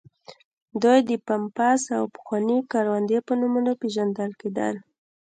[0.81, 4.75] دوی د پامپاس او پخواني کوراندي په نومونو پېژندل کېدل.